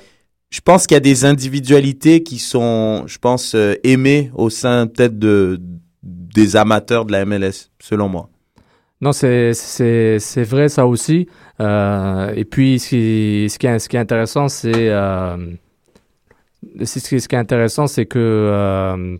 [0.50, 4.86] je pense qu'il y a des individualités qui sont, je pense, euh, aimées au sein
[4.86, 5.60] peut-être de,
[6.02, 8.30] des amateurs de la MLS, selon moi.
[9.00, 9.52] Non, c'est
[10.38, 11.28] vrai ça aussi.
[11.60, 15.36] Euh, et puis ce qui ce qui est, ce qui est intéressant, c'est euh,
[16.82, 19.16] ce qui est intéressant, c'est que euh,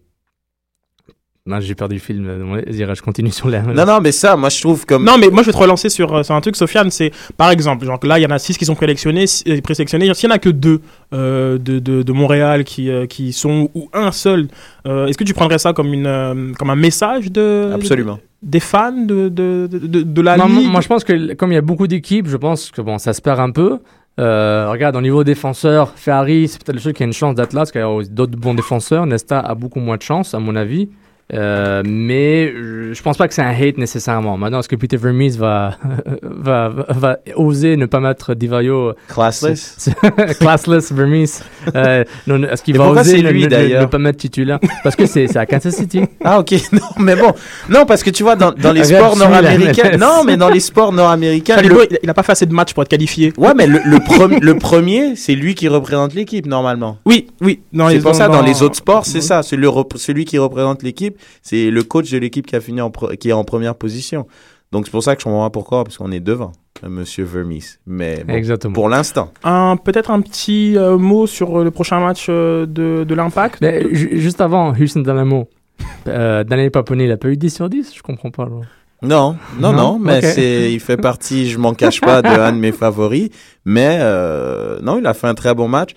[1.48, 2.26] non, j'ai perdu le film.
[2.66, 3.62] Vas-y, je continue sur la.
[3.62, 5.04] Non, non, mais ça, moi, je trouve comme.
[5.04, 6.90] Non, mais moi je vais te relancer sur, euh, sur un truc, Sofiane.
[6.90, 10.12] C'est par exemple, genre là il y en a six qui sont présélectionnés, euh, présélectionnés.
[10.14, 10.80] S'il y en a que deux
[11.14, 14.48] euh, de, de, de Montréal qui, euh, qui sont ou un seul,
[14.86, 18.18] euh, est-ce que tu prendrais ça comme une euh, comme un message de Absolument.
[18.42, 20.70] des fans de de, de, la Non, moi- ligue?
[20.70, 23.12] moi, je pense que comme il y a beaucoup d'équipes, je pense que bon, ça
[23.12, 23.78] se perd un peu.
[24.20, 27.52] Euh, regarde, au niveau défenseur, Ferrari, c'est peut-être le seul qui a une chance d'être
[27.52, 29.06] là, parce qu'il y a d'autres bons défenseurs.
[29.06, 30.88] Nesta a beaucoup moins de chance, à mon avis.
[31.34, 32.50] Euh, mais
[32.92, 34.38] je pense pas que c'est un hate nécessairement.
[34.38, 35.76] Maintenant, est-ce que Peter Vermees va,
[36.22, 39.90] va, va, va oser ne pas mettre Divayo Classless?
[40.40, 41.42] classless Vermees?
[41.74, 43.82] Euh, Est-ce qu'il va oser lui, ne- ne- d'ailleurs?
[43.82, 44.58] ne pas mettre titulaire?
[44.82, 46.02] Parce que c'est c'est à Kansas City.
[46.24, 46.52] Ah, ok.
[46.72, 47.32] Non, mais bon.
[47.68, 49.96] Non, parce que tu vois, dans, dans les sports nord-américains.
[49.98, 51.60] Non, mais dans les sports nord-américains.
[51.62, 53.32] Le- il- il a pas fait assez de matchs pour être qualifié.
[53.36, 56.98] Ouais, mais le, le, pre- le premier, c'est lui qui représente l'équipe, normalement.
[57.06, 57.60] Oui, oui.
[57.72, 59.42] Dans C'est les pour ça, dans les autres sports, c'est ça.
[59.42, 59.56] C'est
[59.96, 63.28] celui qui représente l'équipe, c'est le coach de l'équipe qui a fini en pro- qui
[63.30, 64.26] est en première position.
[64.72, 66.52] Donc c'est pour ça que je comprends pas pourquoi, parce qu'on est devant,
[66.84, 67.78] euh, Monsieur Vermees.
[67.86, 68.74] Mais bon, Exactement.
[68.74, 69.32] pour l'instant.
[69.42, 73.64] Un peut-être un petit euh, mot sur euh, le prochain match euh, de de l'Impact?
[73.92, 75.48] Juste avant, Houston Dynamo,
[76.06, 78.44] euh, Daniel Paponi, il a pas eu 10 sur 10 Je comprends pas.
[78.44, 78.50] là.
[79.00, 79.98] Non, non, non, Non?
[80.00, 83.30] mais c'est, il fait partie, je m'en cache pas, de un de mes favoris.
[83.64, 85.92] Mais euh, non, il a fait un très bon match.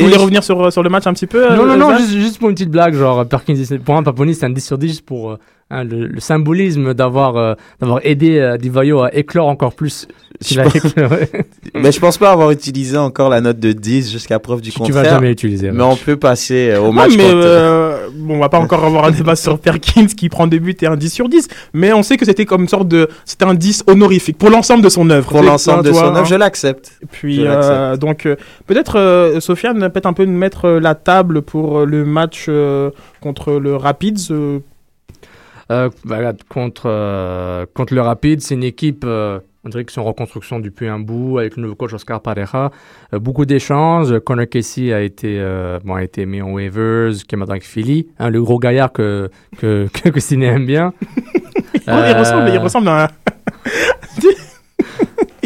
[0.00, 1.98] Vous voulez revenir sur, sur le match un petit peu Non, euh, non, non, Zach
[2.00, 3.54] juste, juste pour une petite blague, genre Perkins,
[3.84, 5.38] pour un Paponi, c'est un 10 sur 10 juste pour, euh,
[5.70, 10.06] hein, le, le symbolisme d'avoir euh, d'avoir aidé euh, Divayo à éclore encore plus.
[10.46, 10.94] Je pense-.
[11.74, 14.80] Mais je pense pas avoir utilisé encore la note de 10 jusqu'à preuve du tu,
[14.82, 15.14] tu vas contraire.
[15.14, 15.70] jamais l'utiliser.
[15.72, 18.58] mais on peut passer euh, au Ouais, match mais contre- euh, bon, on va pas
[18.58, 21.48] encore avoir un débat sur Perkins qui prend des buts et un 10 sur 10,
[21.72, 24.82] mais on sait que c'était comme une sorte de c'était un 10 honorifique pour l'ensemble
[24.84, 25.28] de son œuvre.
[25.30, 26.16] pour l'ensemble de toi, son hein.
[26.16, 26.92] œuvre, je l'accepte.
[27.10, 30.94] Puis Je euh, donc euh, peut-être euh, Sofiane peut-être un peu nous mettre euh, la
[30.94, 32.90] table pour euh, le match euh,
[33.22, 34.28] contre le Rapids.
[35.70, 40.02] Euh, regarde, contre, euh, contre le Rapide, c'est une équipe, euh, on dirait qu'ils sont
[40.02, 42.70] en reconstruction depuis un bout, avec le nouveau coach Oscar Pareja.
[43.12, 44.18] Euh, beaucoup d'échanges.
[44.20, 47.12] Connor Casey a été, euh, bon, a été mis en waivers,
[47.48, 48.06] avec Philly.
[48.18, 50.92] Hein, le gros gaillard que, que, que, que aime bien.
[51.74, 53.08] il, Euh, ressemble, il ressemble à un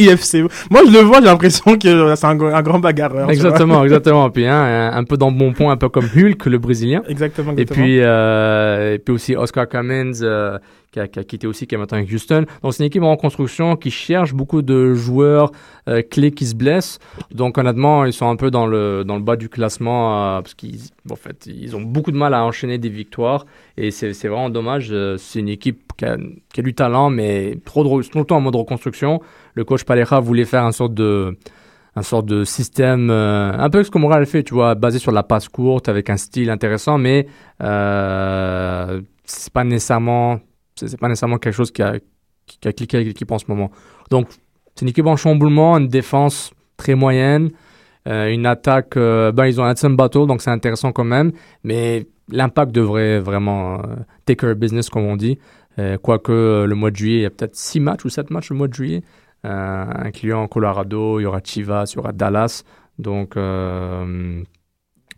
[0.00, 0.44] IFC.
[0.70, 3.30] Moi je le vois, j'ai l'impression que c'est un, un grand bagarreur.
[3.30, 4.30] Exactement, exactement.
[4.30, 7.02] Puis hein, un, un peu dans le bon point, un peu comme Hulk, le Brésilien.
[7.08, 7.52] Exactement.
[7.56, 7.84] Et exactement.
[7.84, 10.58] puis, euh, et puis aussi Oscar Cummins, euh,
[10.92, 12.44] qui, a, qui a quitté aussi, qui est maintenant avec Houston.
[12.62, 15.52] Donc, c'est une équipe en reconstruction qui cherche beaucoup de joueurs
[15.88, 16.98] euh, clés qui se blessent.
[17.32, 20.54] Donc, honnêtement, ils sont un peu dans le, dans le bas du classement euh, parce
[20.54, 23.46] qu'ils en fait, ont beaucoup de mal à enchaîner des victoires.
[23.76, 24.88] Et c'est vraiment dommage.
[24.90, 26.16] Euh, C'est une équipe qui a,
[26.52, 29.20] qui a du talent, mais trop de, tout le temps en mode reconstruction.
[29.54, 31.36] Le coach Paleja voulait faire un sorte de
[31.96, 35.24] un sorte de système, un peu ce que Montréal fait, tu vois, basé sur la
[35.24, 37.26] passe courte, avec un style intéressant, mais
[37.62, 40.38] euh, c'est pas nécessairement,
[40.76, 41.98] c'est pas nécessairement quelque chose qui a,
[42.46, 43.70] qui, a cliqué avec l'équipe en ce moment.
[44.10, 44.28] Donc,
[44.74, 47.50] c'est une équipe en chamboulement, une défense très moyenne,
[48.08, 51.32] euh, une attaque, euh, ben ils ont Hudson Battle, donc c'est intéressant quand même,
[51.64, 55.38] mais l'impact devrait vraiment euh, take care business, comme on dit.
[56.02, 58.56] Quoique le mois de juillet, il y a peut-être 6 matchs ou 7 matchs le
[58.56, 59.02] mois de juillet,
[59.44, 62.64] incluant Colorado, il y aura Chivas, il y aura Dallas.
[62.98, 63.34] Donc,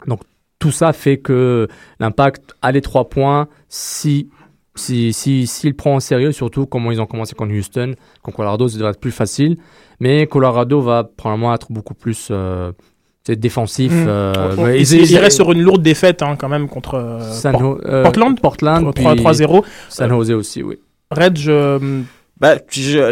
[0.07, 0.21] donc
[0.61, 1.67] tout ça fait que
[1.99, 4.31] l'impact a les 3 points si
[4.75, 8.69] si, si, s'il prend en sérieux, surtout comment ils ont commencé contre Houston, contre Colorado,
[8.69, 9.59] ça devrait être plus facile.
[10.01, 12.73] Mais Colorado va probablement être beaucoup plus euh,
[13.29, 13.93] défensif.
[13.93, 14.05] Mm.
[14.09, 17.21] euh, On- ils- il ils- reste sur une lourde défaite hein, quand même contre euh,
[17.21, 19.65] San Port- Ho- euh, Portland Portland, puis 3-0.
[19.89, 20.79] San Jose aussi, oui.
[21.11, 22.03] Red, je,
[22.41, 22.57] Bah,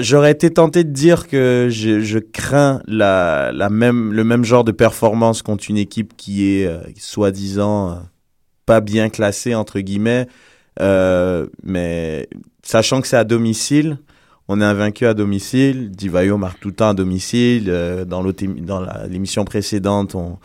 [0.00, 4.64] j'aurais été tenté de dire que je, je crains la, la même, le même genre
[4.64, 8.00] de performance contre une équipe qui est euh, soi-disant
[8.66, 10.32] pas bien classée entre guillemets, Euh,
[11.62, 12.28] mais
[12.62, 13.98] sachant que c'est à domicile,
[14.52, 15.92] on est invaincu à domicile.
[15.92, 17.66] Divayo marque tout le temps à domicile.
[17.68, 18.24] Euh, dans
[19.08, 20.38] l'émission précédente, on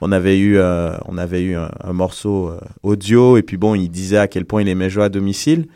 [0.00, 3.88] on avait eu euh, on avait eu un, morceau euh, audio et puis bon, il
[3.88, 5.66] disait à quel point il aimait jouer à domicile.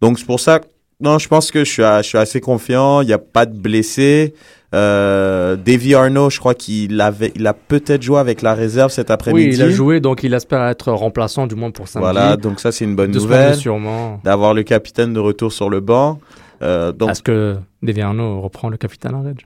[0.00, 0.62] Donc c'est pour ça
[1.00, 3.02] non, je pense que je suis, je suis assez confiant.
[3.02, 4.34] Il n'y a pas de blessés.
[4.74, 9.08] Euh, Davy Arnaud, je crois qu'il avait, il a peut-être joué avec la réserve cet
[9.08, 9.56] Oui, après-midi.
[9.56, 12.04] il a joué, donc il espère être remplaçant du moins pour samedi.
[12.04, 14.20] Voilà, donc ça c'est une bonne nouvelle sûrement.
[14.24, 16.18] d'avoir le capitaine de retour sur le banc.
[16.60, 19.40] Euh, donc Est-ce que Deviano reprend le capitaine en Reg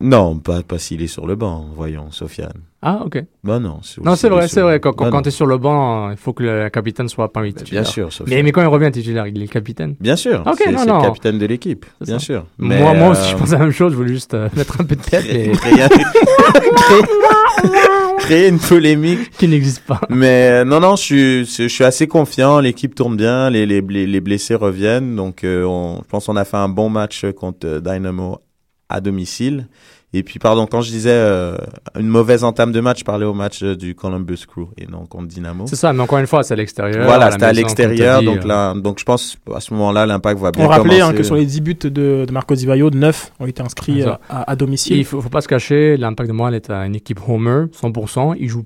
[0.00, 1.66] non, pas pas s'il est sur le banc.
[1.74, 2.52] Voyons, Sofiane.
[2.82, 3.20] Ah, ok.
[3.42, 3.80] Bah non.
[4.04, 4.78] Non, c'est vrai, c'est vrai.
[4.78, 7.48] Quand, quand, Bah tu es sur le banc, il faut que le capitaine soit parmi
[7.48, 7.86] les Bien titulaires.
[7.86, 8.36] sûr, Sofiane.
[8.36, 9.96] Mais, mais quand il revient titulaire, il est le capitaine.
[9.98, 10.44] Bien sûr.
[10.46, 11.84] Ok, c'est non, c'est le capitaine de l'équipe.
[12.00, 12.24] Bien ça.
[12.24, 12.46] sûr.
[12.58, 13.90] moi, moi aussi, je euh, pense la même chose.
[13.90, 15.50] Je voulais juste euh, mettre un peu de tête, mais
[18.18, 19.30] créer, une polémique.
[19.32, 20.00] qui n'existe pas.
[20.08, 22.60] Mais euh, non, non, je suis, je suis assez confiant.
[22.60, 25.16] L'équipe tourne bien, les, les, les, les blessés reviennent.
[25.16, 28.38] Donc, euh, on, je pense qu'on a fait un bon match contre Dynamo
[28.88, 29.66] à domicile.
[30.14, 31.58] Et puis, pardon, quand je disais euh,
[31.98, 35.04] une mauvaise entame de match, je parlais au match euh, du Columbus Crew et non
[35.04, 35.66] contre Dynamo.
[35.66, 37.04] C'est ça, mais encore une fois, c'est à l'extérieur.
[37.04, 38.22] Voilà, c'était à l'extérieur.
[38.22, 41.12] Donc euh, là, donc je pense à ce moment-là, l'impact va bien on rappelait hein,
[41.12, 41.90] que sur les 10 buts de,
[42.24, 44.96] de Marco Di Vaio, 9 ont été inscrits euh, à, Et domicile.
[44.96, 48.36] il faut, faut pas se cacher, l'impact de Montréal est à une équipe Homer, 100%.
[48.40, 48.64] Ils jouent,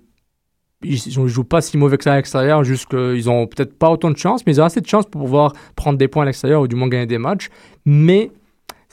[0.84, 3.90] ils, ils jouent pas si mauvais que ça à l'extérieur, juste qu'ils ont peut-être pas
[3.90, 6.26] autant de chance, mais ils ont assez de chance pour pouvoir prendre des points à
[6.26, 7.48] l'extérieur ou du moins gagner des matchs.
[7.84, 8.30] Mais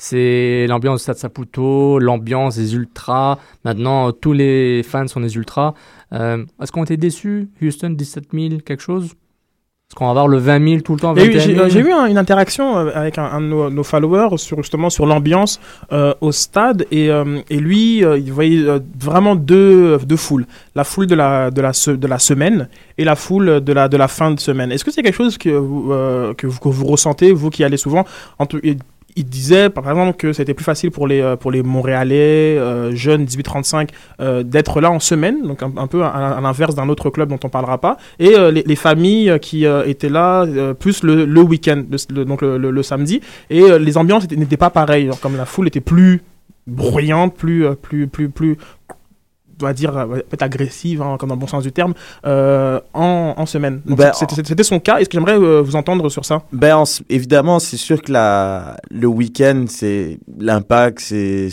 [0.01, 3.37] c'est l'ambiance du Stade Saputo, l'ambiance des ultras.
[3.65, 5.73] Maintenant, tous les fans sont des ultras.
[6.13, 9.07] Euh, Est-ce qu'on était déçus Houston, 17 000, quelque chose?
[9.07, 11.39] Est-ce qu'on va avoir le 20 000 tout le temps Il y a eu- 21
[11.43, 11.65] J'ai 000?
[11.65, 14.57] euh, j'ai eu un- une interaction euh, avec un, un de nos, nos followers sur
[14.57, 15.59] justement sur l'ambiance
[15.91, 20.45] euh, au stade et, euh, et lui euh, il voyait euh, vraiment deux, deux foules
[20.75, 23.89] la foule de la de la se- de la semaine et la foule de la
[23.89, 26.59] de la fin de semaine est-ce que c'est quelque chose que vous, euh, que vous
[26.59, 28.05] que vous ressentez vous qui allez souvent
[28.37, 28.61] en tout-
[29.19, 32.95] il, disait par exemple que c'était plus facile pour les euh, pour les Montréalais euh,
[32.95, 33.89] jeunes 18-35
[34.21, 37.49] euh, d'être là en semaine donc un, peu à, l'inverse d'un autre club dont on
[37.49, 40.45] parlera pas et les, les familles qui étaient là
[40.79, 45.09] plus le, le week-end, donc le, le- samedi, et les ambiances étaient- n'étaient pas pareilles.
[45.21, 46.21] Comme la foule était plus
[46.67, 48.57] bruyante, plus, plus, plus, plus,
[49.59, 51.93] doit dire, euh, peut-être agressive, hein, comme dans le bon sens du terme,
[52.25, 53.81] euh, en, en semaine.
[53.85, 54.97] Ben, c'était- son cas.
[54.99, 56.41] Est-ce que j'aimerais euh, vous entendre sur ça?
[56.51, 61.49] Ben, en évidemment, c'est sûr que la, le week-end, c'est l'impact, c'est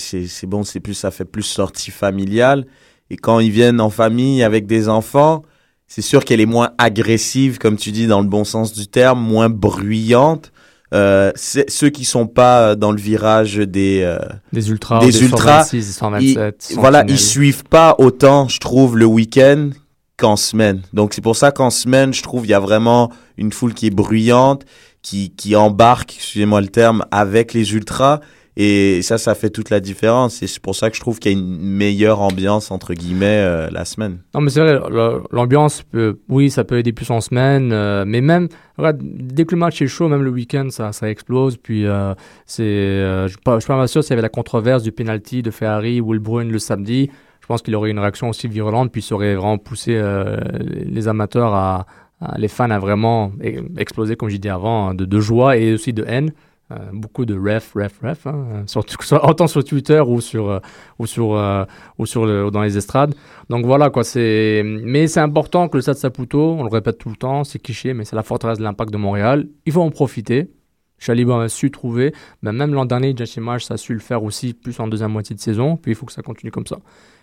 [0.47, 2.65] bon, c'est plus ça fait plus sortie familiale.
[3.11, 5.43] Et quand ils viennent en famille avec des enfants,
[5.87, 9.21] c'est sûr qu'elle est moins agressive, comme tu dis, dans le bon sens du terme,
[9.21, 10.51] moins bruyante.
[10.97, 14.19] Euh, ceux qui sont pas dans le virage des euh,
[14.53, 16.73] Des ultras, Des des, ultras, 126, des 127.
[16.77, 19.71] voilà, ils suivent pas autant, je trouve, le week-end
[20.17, 20.83] qu'en semaine.
[20.93, 23.87] Donc c'est pour ça qu'en semaine, je trouve, il y a vraiment une foule qui
[23.87, 24.65] est bruyante,
[25.03, 28.21] qui, qui embarque, excusez-moi le terme, avec les ultras.
[28.59, 30.43] Et ça, ça fait toute la différence.
[30.43, 33.43] Et c'est pour ça que je trouve qu'il y a une meilleure ambiance, entre guillemets,
[33.45, 34.21] euh, la semaine.
[34.35, 34.81] Non, mais c'est vrai,
[35.31, 35.85] l'ambiance,
[36.29, 38.49] oui, ça peut aider plus en semaine, euh, mais même,
[38.99, 41.59] dès que le match est chaud, même le week-end, ça, ça explose.
[41.59, 42.15] Puis, euh,
[42.47, 46.01] c'est, je ne suis pas sûr s'il y avait la controverse du penalty de Ferrari
[46.01, 47.11] ou le Bruyne le samedi.
[47.43, 50.03] Je pense qu'il aurait une réaction aussi virulente, puis ça aurait vraiment poussé
[50.85, 51.87] les amateurs à,
[52.39, 55.93] les fans à vraiment e- exploser, comme j'ai dit avant, de, de joie et aussi
[55.93, 56.33] de haine.
[56.73, 60.59] Euh, beaucoup de ref, ref, ref, hein, surtout, autant sur Twitter ou sur, euh,
[60.99, 61.65] ou sur, euh,
[61.97, 63.15] ou sur dans les estrades.
[63.49, 67.09] Donc voilà quoi, c'est mais c'est important que le Stade Saputo, on le répète tout
[67.09, 69.47] le temps, c'est cliché, mais c'est la forteresse de l'impact de Montréal.
[69.65, 70.51] Il faut en profiter.
[70.99, 74.81] Chalibon a su trouver, mais même l'an dernier, Jachimage, a su le faire aussi, plus
[74.81, 75.77] en deuxième moitié de saison.
[75.77, 76.79] Puis il faut que ça continue comme ça.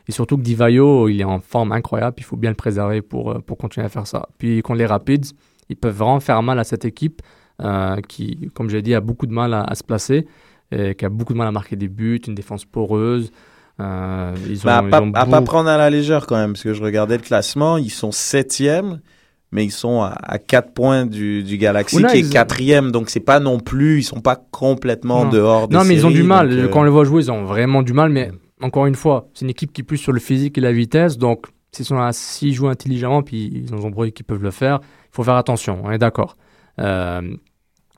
[0.08, 3.32] Et surtout que Divayo, il est en forme incroyable, il faut bien le préserver pour,
[3.32, 4.30] euh, pour continuer à faire ça.
[4.38, 5.34] Puis contre les Rapids,
[5.70, 7.22] ils peuvent vraiment faire mal à cette équipe
[7.62, 10.28] euh, qui, comme j'ai dit, a beaucoup de mal à, à se placer,
[10.72, 13.32] et qui a beaucoup de mal à marquer des buts, une défense poreuse.
[13.80, 16.26] Euh, ils ont, Bah, à ils pas, ont à pas beaucoup- prendre à la légère
[16.28, 19.00] quand même, parce que je regardais le classement, ils sont septième,
[19.52, 23.10] mais ils sont à, à 4 points du, du Galaxy, Ouna, qui est quatrième, donc
[23.10, 25.30] c'est pas non plus, ils sont pas complètement Non.
[25.32, 26.52] dehors des Non, mais ils ont du mal.
[26.52, 28.10] euh, Quand on les voit jouer, ils ont vraiment du mal.
[28.12, 30.72] Mais encore une fois, c'est une équipe qui est plus sur le physique et la
[30.72, 31.18] vitesse.
[31.18, 35.16] Donc, s'ils sont s'ils jouent intelligemment, puis ils ont des qui peuvent le faire, il
[35.16, 35.82] faut faire attention.
[35.84, 36.36] On est d'accord.
[36.80, 37.22] Euh,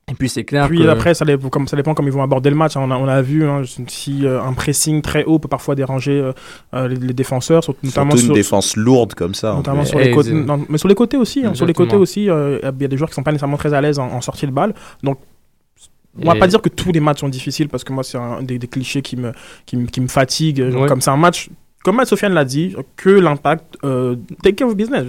[0.08, 0.88] et puis, c'est clair Puis que...
[0.88, 2.78] après, ça dépend, comme, ça dépend comment ils vont aborder le match.
[2.78, 6.32] On a, on a vu hein, si euh, un pressing très haut peut parfois déranger
[6.76, 9.54] euh, les, les défenseurs, surtout- notamment surtout une sur, défense lourde comme ça.
[9.54, 9.90] en notamment plus.
[9.90, 10.30] sur les Et côtés.
[10.30, 11.44] c'est- non, mais sur les côtés aussi.
[11.44, 11.56] hein.
[11.56, 13.74] sur les côtés aussi, euh, il y a des joueurs qui sont pas nécessairement très
[13.74, 14.76] à l'aise en, en sortie de balle.
[15.02, 15.18] Donc
[16.22, 18.18] on va Et- pas dire que tous les matchs sont difficiles parce que moi c'est
[18.20, 19.32] un des, des clichés qui me
[19.66, 20.60] qui me, qui me fatigue.
[20.60, 20.88] Ouais.
[20.88, 21.50] Comme c'est un match.
[21.86, 25.06] Comme Sofiane l'a dit, que l'impact, euh, take care of business.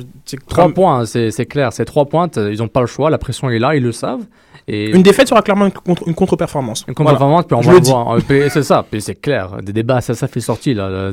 [0.46, 1.72] Trois comme- points, c'est c'est clair.
[1.72, 3.08] C'est trois points, ils n'ont pas le choix.
[3.08, 4.24] La pression est là, ils le savent.
[4.68, 6.80] Et Une défaite sera clairement une, contre- une contre-performance.
[6.86, 7.12] Une Voilà.
[7.12, 8.16] contre-performance, puis on va le voir.
[8.16, 9.56] Euh, C'est ça, c'est clair.
[9.62, 10.76] Des débats, ça, ça fait sortir.
[10.76, 11.12] Là.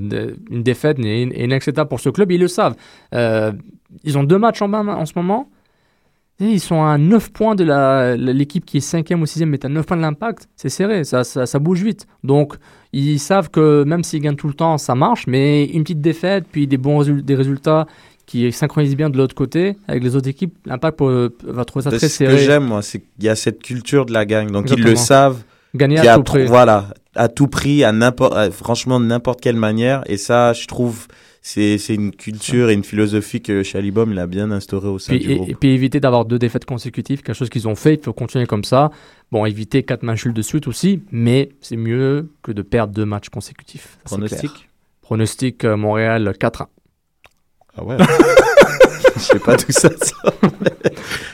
[0.51, 2.75] Une défaite est inacceptable pour ce club, ils le savent.
[3.15, 3.51] Euh,
[4.03, 5.49] ils ont deux matchs en main en ce moment.
[6.39, 7.63] Ils sont à 9 points de
[8.31, 10.49] l'équipe qui est 5e ou 6e, mais à 9 points de l'impact.
[10.55, 12.07] C'est serré, ça, ça, ça bouge vite.
[12.23, 12.55] Donc,
[12.91, 16.45] ils savent que même s'ils gagnent tout le temps, ça marche, mais une petite défaite,
[16.51, 17.85] puis des bons des résultats
[18.25, 21.91] qui synchronisent bien de l'autre côté, avec les autres équipes, l'impact peut- va trouver ça
[21.91, 22.37] C'est très ce que serré.
[22.39, 24.49] j'aime, moi, c'est qu'il y a cette culture de la gang.
[24.49, 25.43] Donc, ils le savent.
[25.75, 26.45] Gagner à tout prix.
[26.45, 30.03] Voilà, à tout prix, à n'importe, à- franchement, de n'importe quelle manière.
[30.07, 31.07] Et ça, je trouve,
[31.45, 35.25] c'est, une culture et une philosophie que Chalibom, il a bien instauré au sein Puis,
[35.25, 35.49] du et, groupe.
[35.49, 38.45] et puis éviter d'avoir deux défaites consécutives, quelque chose qu'ils ont fait, il faut continuer
[38.45, 38.91] comme ça.
[39.29, 43.27] Bon, éviter quatre matchs de suite aussi, mais c'est mieux que de perdre deux matchs
[43.27, 43.97] consécutifs.
[44.05, 44.69] Pronostic?
[45.01, 46.67] Pronostic euh, Montréal 4-1.
[47.75, 47.97] Ah ouais.
[49.15, 49.89] Je sais pas tout ça.
[49.89, 50.33] sort.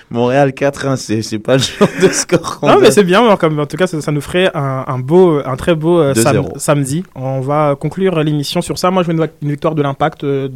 [0.10, 3.22] Montréal 4-1, c'est, c'est pas le genre de score Non, mais c'est bien.
[3.24, 6.00] alors, Comme, en tout cas, ça, ça nous ferait un, un beau, un très beau
[6.00, 6.58] euh, sam- 2-0.
[6.60, 7.04] samedi.
[7.16, 8.92] On va conclure l'émission sur ça.
[8.92, 10.24] Moi, je vais une, victoire de l'Impact.
[10.24, 10.50] euh,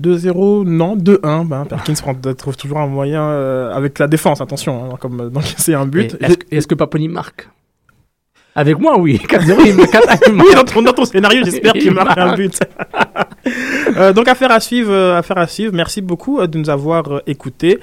[0.00, 1.46] 2-0, non, 2-1.
[1.46, 1.94] Ben, Perkins
[2.36, 5.86] trouve toujours un moyen euh, avec la défense, attention, hein, comme euh, d'encaisser un Et
[5.90, 6.16] but.
[6.20, 7.48] Est-ce que- est-ce que Paponi marque?
[8.54, 9.16] Avec moi, oui.
[9.16, 12.18] 4-0, il me 4 il Oui, dans ton, dans ton scénario, j'espère qu'il Il marque
[12.18, 12.58] un but.
[13.96, 15.74] Euh, donc, affaire à suivre, euh, affaire à suivre.
[15.74, 17.80] Merci beaucoup euh, de nous avoir écoutés.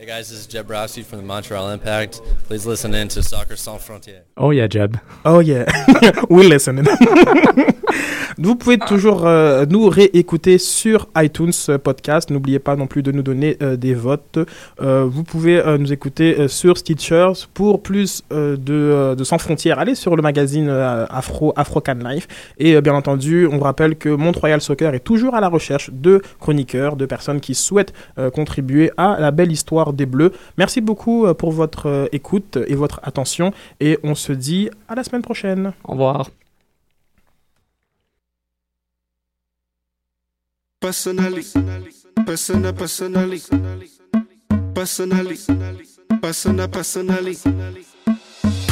[0.00, 2.22] Hey guys, this is Jeb Rossi from the Montreal Impact.
[2.48, 4.22] Please listen in to Soccer Sans Frontières.
[4.38, 4.96] Oh, il y a Jab.
[5.26, 5.66] Oh yeah,
[6.30, 6.82] we listen.
[8.38, 12.30] Vous pouvez toujours euh, nous réécouter sur iTunes euh, Podcast.
[12.30, 14.38] N'oubliez pas non plus de nous donner euh, des votes.
[14.80, 19.36] Euh, vous pouvez euh, nous écouter euh, sur Stitchers pour plus euh, de, de Sans
[19.36, 19.78] Frontières.
[19.78, 22.28] Allez sur le magazine euh, Afro Afro Can Life.
[22.56, 25.90] Et euh, bien entendu, on vous rappelle que Mont-Royal Soccer est toujours à la recherche
[25.92, 30.32] de chroniqueurs, de personnes qui souhaitent euh, contribuer à la belle histoire des Bleus.
[30.58, 34.94] Merci beaucoup euh, pour votre euh, écoute et votre attention et on se dit à
[34.94, 35.72] la semaine prochaine.
[35.84, 36.30] Au revoir.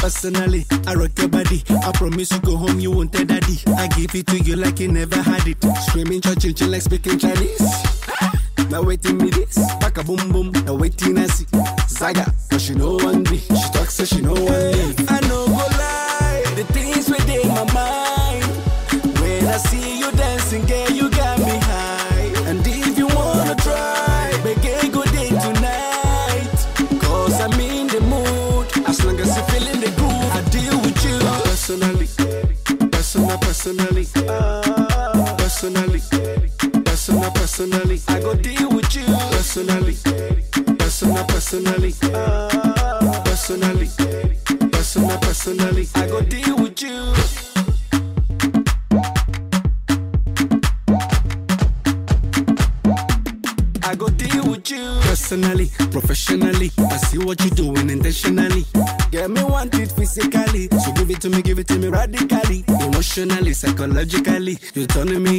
[0.01, 1.61] I your body.
[1.69, 3.59] I promise you go home, you won't daddy.
[3.77, 5.57] I give it to you like you never had it.
[5.87, 6.21] Screaming,
[6.67, 7.19] like speaking
[8.81, 9.57] waiting this.
[11.01, 11.45] empty
[11.87, 13.37] Zaga, cause she know one B.
[13.37, 14.68] She talks, so she know one